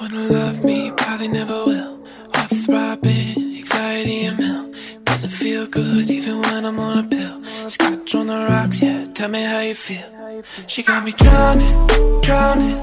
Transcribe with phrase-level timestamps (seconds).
[0.00, 1.98] Wanna love me, probably never will.
[2.32, 4.72] Heart throbbing, anxiety a mill.
[5.02, 7.42] Doesn't feel good even when I'm on a pill.
[7.68, 9.06] Scotch on the rocks, yeah.
[9.12, 10.08] Tell me how you feel.
[10.68, 11.72] She got me drowning,
[12.22, 12.76] drowning.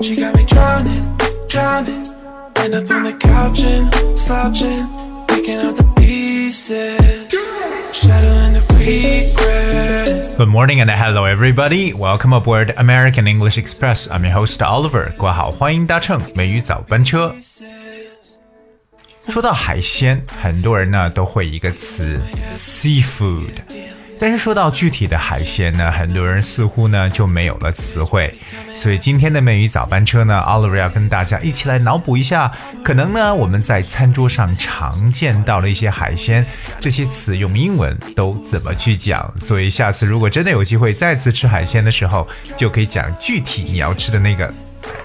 [0.00, 1.02] She got me drowning,
[1.48, 2.06] drowning.
[2.56, 4.80] End up on the couch and slouching,
[5.28, 6.96] picking up the pieces.
[7.92, 9.85] Shadowing the regret.
[10.36, 11.94] Good morning and hello everybody.
[11.94, 14.06] Welcome aboard American English Express.
[14.10, 15.10] I'm your host Oliver.
[15.16, 17.34] 挂好，欢迎搭乘美语早班车。
[19.28, 22.20] 说到海鲜，很多人呢都会一个词
[22.52, 23.48] seafood，
[24.18, 28.34] 但是说到具体的海鲜呢，很多人似乎呢就没有了词汇。
[28.74, 32.50] 所以今天的美语早班车呢，Oliver 要跟大家一起来脑补一下，
[32.82, 36.44] 可能呢我们在餐桌上常见到的一些海鲜，
[36.80, 39.32] 这些词用英文都怎么去讲。
[39.40, 42.26] 所以下次如果真的有机会再次吃海鲜的时候，
[42.56, 44.52] 就可以讲具体你要吃的那个、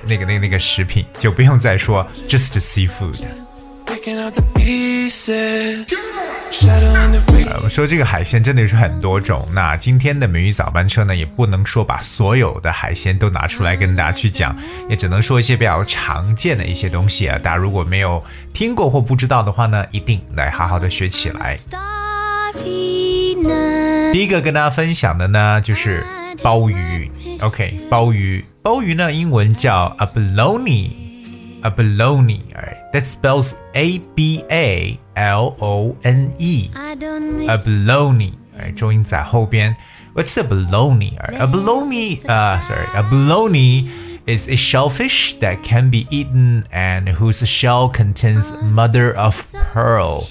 [0.05, 3.19] 那个、那个、那个食品，就不用再说 just seafood。
[7.63, 9.45] 我说这个海鲜真的是很多种。
[9.53, 14.55] 那今天的美语早班车呢，也不能说把所有的海鲜都拿出来跟大家去讲，
[14.89, 17.37] 也只能说一些比较常见的一些东西啊。
[17.37, 18.21] 大家如果没有
[18.53, 21.57] 听过或不知道的话呢，一定来好好的学起来。
[24.11, 26.05] 第一个跟大家分享的呢，就是
[26.43, 27.09] 鲍鱼。
[27.41, 32.43] OK，鲍鱼，鲍鱼呢，英文叫 abalone，abalone，t
[32.91, 36.70] h a t spells A B A L O N E.
[36.74, 39.76] abalone，哎，重音在后边。
[40.14, 41.18] What's a baloney?
[41.18, 43.88] A baloney, uh, sorry, a baloney
[44.26, 50.22] is a shellfish that can be eaten and whose shell contains mother of pearl.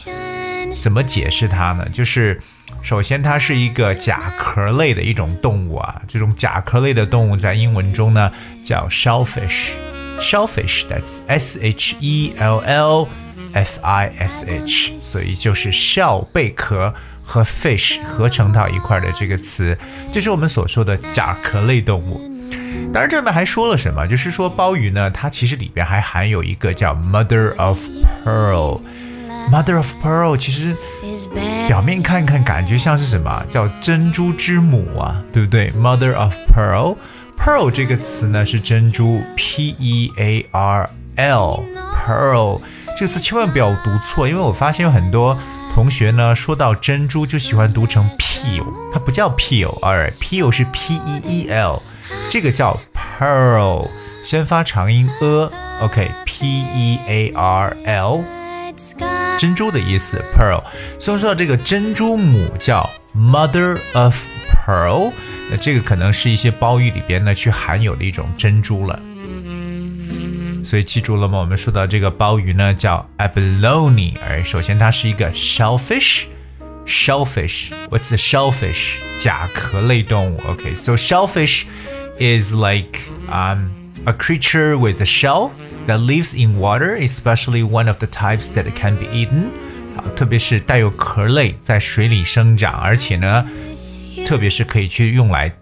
[0.74, 1.88] 怎么解释它呢？
[1.94, 2.42] 就是
[2.82, 8.32] 首先它是一个甲壳类的一种动物啊，这种甲壳类的动物在英文中呢
[8.64, 13.08] 叫 shellfish。shellfish that's S H E L L
[13.53, 16.93] F I S H，所以就是 shell 贝壳
[17.25, 19.77] 和 fish 合成到一块的这个词，
[20.13, 22.21] 这是我们所说的甲壳类动物。
[22.93, 24.07] 当然，这里面还说了什么？
[24.07, 27.85] 就是说鲍鱼呢，它其实里边还含有一个叫 mother of
[28.25, 28.81] pearl。
[29.51, 30.77] mother of pearl 其实
[31.67, 33.45] 表面看看感觉像是什么？
[33.49, 36.97] 叫珍珠之母啊，对不对？mother of pearl。
[37.39, 42.61] pearl 这个词呢是珍珠，p e a r l，pearl
[43.01, 45.35] 这个词千万不要读错，因为我发现有很多
[45.73, 48.63] 同学呢说到珍珠就喜欢读成 peel，
[48.93, 51.83] 它不叫 peel，alright，peel 是 p e e l，
[52.29, 53.89] 这个叫 pearl，
[54.23, 58.23] 先发长音 a，OK，p e a r l，
[59.39, 60.63] 珍珠的意思 pearl，
[60.99, 65.11] 所以说到这个珍珠母叫 mother of pearl。
[65.51, 69.01] 那这个可能是一些包玉里边呢去含有的一种珍珠了，
[70.64, 71.40] 所以记住了吗？
[71.40, 78.98] 我们说到这个鲍鱼呢叫 abalone，而首先它是一个 shellfish。Shellfish，what's a shellfish？
[79.20, 80.42] 甲壳类动物。
[80.48, 81.64] OK，so、shellfish
[82.20, 83.72] is like um
[84.06, 85.50] a creature with a shell
[85.88, 89.46] that lives in water, especially one of the types that can be eaten.
[89.98, 93.46] 啊，特别是带有壳类，在水里生长，而且呢。
[94.26, 95.56] 特别是可以去用来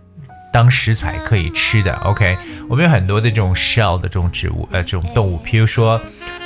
[0.51, 1.95] 当食材可以吃的。
[2.05, 2.39] OK，
[2.69, 6.01] 我们有很多的这种 shell 的这种植物，呃，这种动物，比如说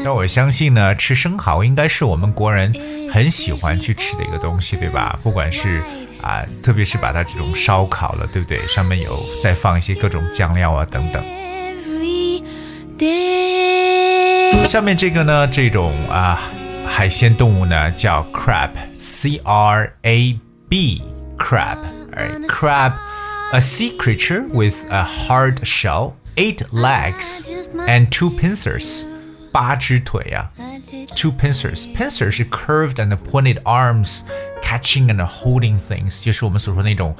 [0.04, 2.74] 那我相信呢，吃生蚝应该是我们国人
[3.10, 5.18] 很喜欢去吃的一个东西，对吧？
[5.24, 5.82] 不管是
[6.22, 8.60] 啊，特别是把它这种烧烤了，对不对？
[8.68, 11.24] 上面有再放一些各种酱料啊等等。
[14.68, 16.42] 下面这个呢，这种啊
[16.86, 20.38] 海鲜动物呢叫 crab，c r a
[20.68, 21.78] b，crab，
[22.14, 22.92] 哎，crab。
[23.53, 27.51] a sea creature with a hard shell, eight legs,
[27.87, 29.07] and two pincers.
[29.53, 30.51] 八只腿啊。
[31.15, 31.87] Two pincers.
[31.95, 34.21] Pincer 是 curved and pointed arms
[34.63, 37.15] catching and holding things，就是我们所说那种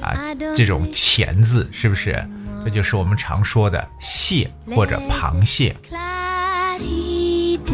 [0.00, 0.14] 啊
[0.54, 2.24] 这种钳子，是不是？
[2.64, 5.74] 这就是我们常说的蟹或者螃蟹。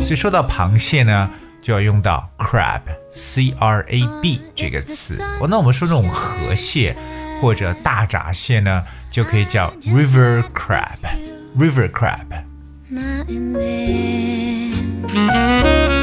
[0.03, 1.31] 所以说到螃蟹呢，
[1.61, 5.21] 就要用到 crab，c r a b 这个词。
[5.41, 6.97] 哦，那我们说这种河蟹
[7.42, 12.26] 或者大闸蟹呢，就可以叫 river crab，river crab。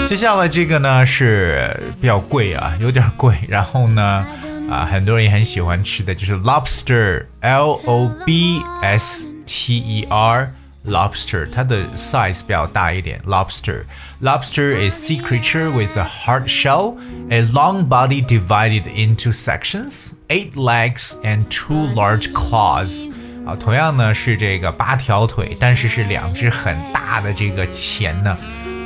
[0.07, 3.37] 接下来这个呢是比较贵啊，有点贵。
[3.49, 4.27] 然后呢，
[4.71, 10.53] 啊，很多人也很喜欢吃的就是 lobster，L O B S T E R。
[10.86, 13.20] lobster，它的 size 比较大一点。
[13.26, 13.86] Lobster,
[14.22, 16.98] lobster is sea creature with a hard shell,
[17.30, 23.10] a long body divided into sections, eight legs and two large claws.
[23.46, 28.38] 啊，同样呢是这个八条腿，但是是两只很大的这个钳呢。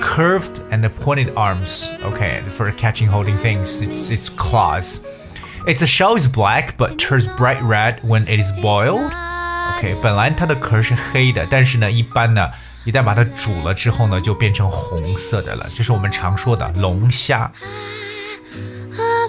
[0.02, 1.88] Curved and pointed arms.
[2.02, 3.82] Okay, for catching, holding things.
[3.82, 5.02] It's, it's claws.
[5.66, 9.12] Its shell is black but turns bright red when it is boiled.
[9.71, 12.49] OK，本来它的壳是黑的，但是呢，一般呢，
[12.85, 15.67] 一旦把它煮了之后呢，就变成红色的了。
[15.75, 17.51] 这是我们常说的龙虾。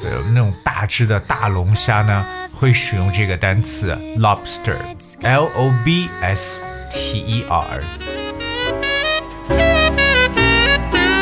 [0.02, 7.82] 对，那种大只的大龙虾呢，会使用这个单词 lobster，L O B S T E R。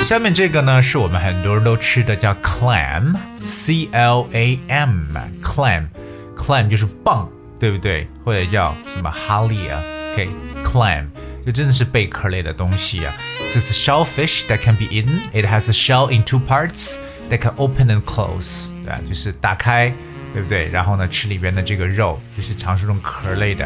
[0.03, 7.25] 下面这个呢，是我们很多人都吃的，叫 clam，C L A M，clam，clam 就是蚌。
[7.63, 8.05] 对不对？
[8.25, 9.81] 或者叫什么哈利啊
[10.11, 11.05] ？OK，clam、
[11.45, 13.13] 就真的是贝壳类的东西啊。
[13.53, 15.21] It's a shellfish that can be eaten.
[15.31, 16.97] It has a shell in two parts
[17.29, 18.99] that can open and close，对吧？
[19.07, 19.93] 就是打开，
[20.33, 20.67] 对不对？
[20.67, 23.65] 然后呢，吃里边的这个肉，就是常这种壳类的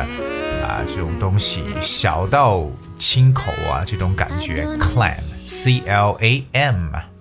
[0.62, 4.64] 啊，这种东西，小到亲口啊，这种感觉。
[4.78, 7.17] Clam，C L A M。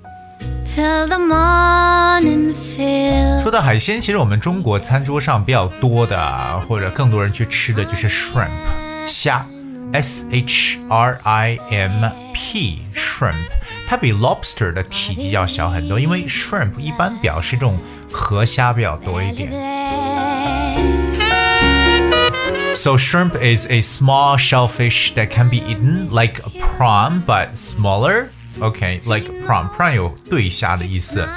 [3.44, 8.50] 说到海鲜，其实我们中国餐桌上比较多的，或者更多人去吃的就是 shrimp
[9.06, 9.46] 虾，
[9.92, 13.36] S H R I M P shrimp，
[13.88, 17.78] 它比 lobster 的体积要小很多，因为 shrimp 一般表示这种
[18.12, 19.52] 河虾比较多一点。
[22.74, 28.30] So shrimp is a small shellfish that can be eaten like a prawn but smaller.
[28.58, 31.29] Okay, like prawn, prawn 有对虾的意思。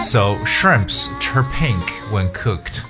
[0.00, 1.82] So shrimps turn pink
[2.12, 2.82] when cooked.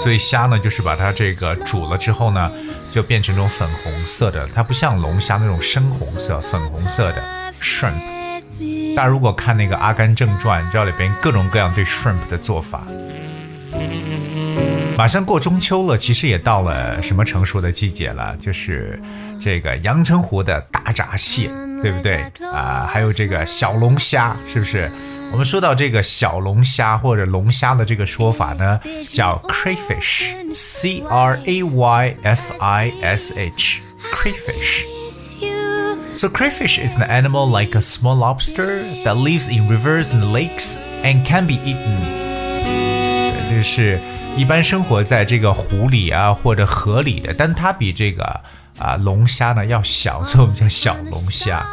[0.00, 2.50] 所以虾呢，就是把它这个煮了之后呢，
[2.90, 4.48] 就变成这种粉红色的。
[4.54, 7.22] 它不像龙虾那种深红色、粉红色的
[7.60, 8.94] shrimp。
[8.94, 12.82] 大家如果看那个《阿甘正传》，你知道里边各种各样对 shrimp 的做法。
[14.97, 18.99] 马上过中秋了，其实也到了什么成熟的季节了，就是
[19.39, 21.51] 这个阳澄湖的大闸蟹，
[21.83, 22.89] 对不对啊？
[22.91, 24.91] 还有这个小龙虾，是不是？
[25.31, 38.17] 我们说到这个小龙虾或者龙虾的这个说法呢，叫 crayfish，c r a y f i s h，crayfish。So crayfish is an animal like a small
[38.17, 41.99] lobster that lives in rivers and lakes and can be eaten。
[43.47, 43.99] 这是。
[44.34, 48.24] 一般生活在这个湖里啊或者河里的，但它比这个
[48.78, 51.66] 啊龙虾呢要小，所以我们叫小龙虾。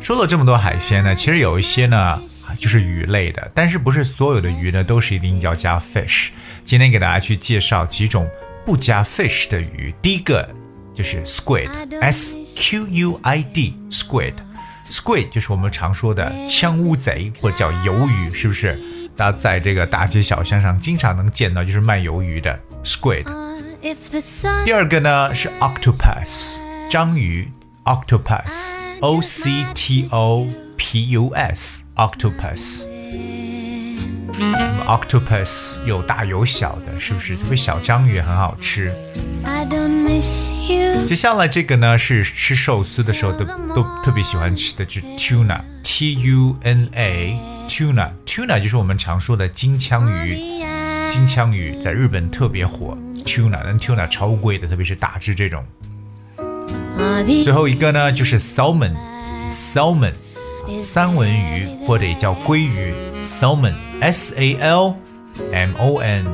[0.00, 2.20] 说了这么多海鲜呢，其实有一些呢
[2.58, 6.30] 就是鱼类的，但是不是所有的鱼呢都是一定要加 fish。
[6.64, 8.28] 今天给大家去介绍几种
[8.66, 9.94] 不加 fish 的鱼。
[10.02, 10.46] 第一个
[10.92, 18.78] 就是 squid，s q u i d，squid，squid 就是我们常说的枪乌贼或者叫鱿鱼，是不是？
[19.16, 23.24] 大家在这个大街小巷上经常能见到，就是卖鱿鱼的 squid。
[24.64, 26.56] 第二个呢是 octopus，
[26.90, 27.48] 章鱼
[27.84, 32.88] octopus，o c t o p u s，octopus。
[34.36, 37.36] 那么 octopus 有大有小的，是不是？
[37.36, 38.92] 特别小章鱼也很好吃。
[41.06, 43.44] 接下来这个呢是吃寿司的时候都
[43.74, 47.53] 都特别喜欢吃的，就是 tuna，t u n a。
[47.74, 50.38] Tuna tuna 就是我们常说的金枪鱼，
[51.10, 52.96] 金枪鱼在日本特别火。
[53.24, 55.64] tuna 但 tuna 超贵的，特别是大只这种。
[57.42, 58.94] 最后一个呢就是 salmon
[59.50, 60.12] salmon
[60.80, 64.94] 三文鱼或者也叫鲑鱼 salmon s a l
[65.50, 66.24] m o n。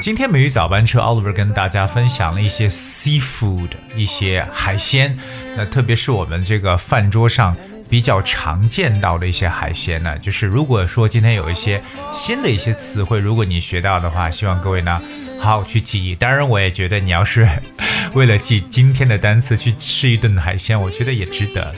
[0.00, 5.18] 今天美语早班车，Oliver 跟大家分享了一些 seafood，一些海鲜。
[5.58, 7.56] 那特别是我们这个饭桌上
[7.90, 15.02] 比较常见到的一些海鲜呢，就是如果说今天有一些新的一些词汇，如果你学到的话，希望各位呢
[15.40, 16.14] 好好去记忆。
[16.14, 17.48] 当然，我也觉得你要是
[18.14, 21.74] 为了记今天的单词去吃一顿海鲜，我觉得也值得。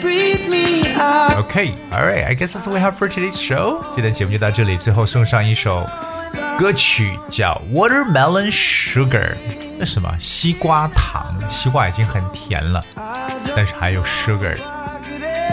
[0.00, 1.44] Breathe me out.
[1.44, 3.82] Okay, alright, I guess that's what we have for today's show.
[3.94, 5.84] 今天节目就到这里，最后送上一首
[6.59, 9.35] 歌曲叫《Watermelon Sugar》，
[9.77, 12.83] 那什么西瓜糖，西瓜已经很甜了，
[13.55, 14.57] 但是还有 sugar，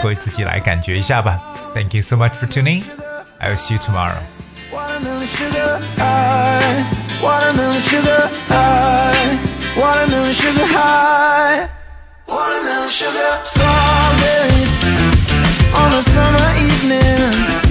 [0.01, 1.39] 各位自己来感觉一下吧。
[1.73, 2.83] Thank you so much for tuning.
[3.39, 4.21] I will see you tomorrow.
[4.71, 6.85] Watermelon sugar high.
[7.21, 9.37] Watermelon sugar high.
[9.75, 11.67] Watermelon sugar high.
[12.27, 13.39] Watermelon sugar.
[13.43, 14.73] Strawberries
[15.73, 17.66] on a summer evening.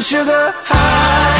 [0.00, 1.39] Sugar high,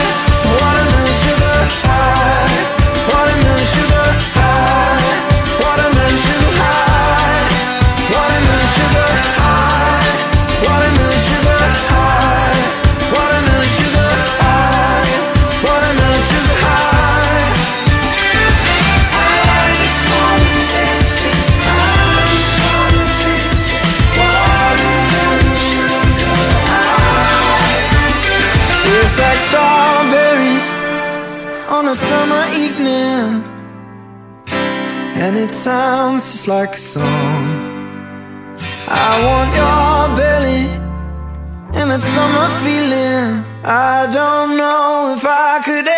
[35.30, 37.44] and it sounds just like a song.
[38.88, 40.64] I want your belly
[41.78, 43.46] and that summer feeling.
[43.62, 45.89] I don't know if I could.